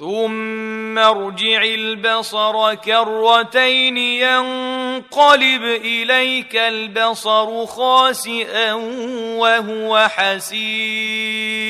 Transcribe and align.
ثم 0.00 0.98
ارجع 0.98 1.62
البصر 1.62 2.74
كرتين 2.74 3.96
ينقلب 3.96 5.62
اليك 5.62 6.56
البصر 6.56 7.66
خاسئا 7.66 8.72
وهو 9.36 10.08
حسير 10.08 11.69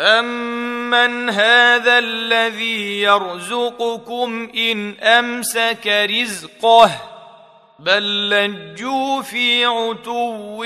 امن 0.00 1.30
هذا 1.30 1.98
الذي 1.98 3.00
يرزقكم 3.02 4.50
ان 4.56 4.94
امسك 4.94 5.86
رزقه 5.86 6.90
بل 7.78 8.30
لجوا 8.30 9.22
في 9.22 9.64
عتو 9.64 10.64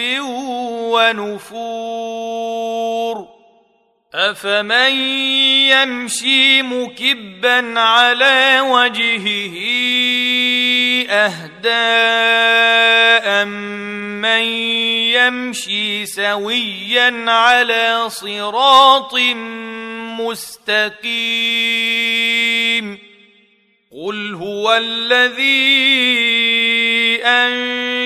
ونفور 0.94 2.43
أفمن 4.14 4.93
يمشي 5.73 6.62
مكبا 6.62 7.81
على 7.81 8.61
وجهه 8.61 9.56
أهدى 11.11 11.73
من 14.20 14.43
يمشي 15.17 16.06
سويا 16.06 17.31
على 17.31 18.05
صراط 18.09 19.14
مستقيم 20.20 21.32
قل 23.93 24.35
هو 24.35 24.75
الذي 24.75 26.03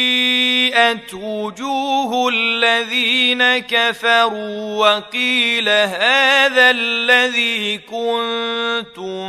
وجوه 1.14 2.30
الذين 2.30 3.58
كفروا 3.58 4.88
وقيل 4.88 5.70
هذا 5.70 6.72
الذي 6.72 7.78
كنتم 7.78 9.26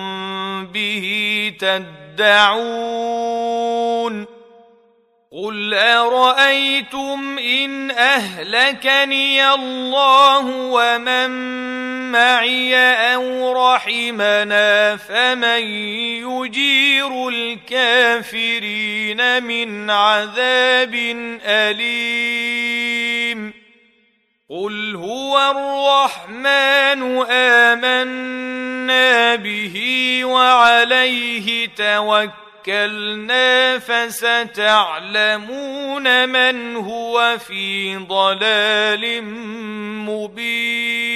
به 0.67 1.53
تدعون 1.61 3.07
قل 5.33 5.75
ارايتم 5.75 7.39
ان 7.39 7.91
اهلكني 7.91 9.49
الله 9.55 10.47
ومن 10.47 11.31
معي 12.13 12.77
أو 13.15 13.53
رحمنا 13.53 14.97
فمن 14.97 15.63
يجير 16.27 17.29
الكافرين 17.29 19.43
من 19.43 19.91
عذاب 19.91 20.95
أليم. 21.45 23.53
قل 24.51 24.97
هو 24.97 25.51
الرحمن 25.51 27.25
آمنا 27.31 29.35
به 29.35 30.21
وعليه 30.25 31.69
توكل 31.77 32.47
توكلنا 32.67 33.79
فستعلمون 33.79 35.49
من 36.29 36.77
هو 36.77 37.39
في 37.39 37.97
ضلال 37.97 39.23
مبين. 40.05 41.16